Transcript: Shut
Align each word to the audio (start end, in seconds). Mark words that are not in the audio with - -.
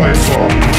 Shut 0.00 0.69